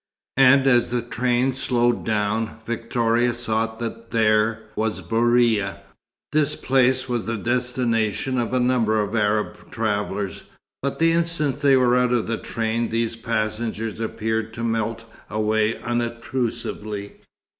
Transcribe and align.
And 0.37 0.65
as 0.65 0.89
the 0.89 1.03
train 1.03 1.53
slowed 1.53 2.03
down, 2.03 2.57
Victoria 2.65 3.35
saw 3.35 3.75
that 3.75 4.09
"there" 4.09 4.63
was 4.75 4.99
Bouira. 4.99 5.81
This 6.31 6.55
place 6.55 7.07
was 7.07 7.27
the 7.27 7.37
destination 7.37 8.39
of 8.39 8.51
a 8.51 8.59
number 8.59 8.99
of 8.99 9.13
Arab 9.15 9.69
travellers, 9.69 10.41
but 10.81 10.97
the 10.97 11.11
instant 11.11 11.59
they 11.59 11.75
were 11.77 11.95
out 11.95 12.13
of 12.13 12.25
the 12.25 12.39
train, 12.39 12.89
these 12.89 13.15
passengers 13.15 13.99
appeared 13.99 14.55
to 14.55 14.63
melt 14.63 15.05
away 15.29 15.77
unobtrusively. 15.77 17.17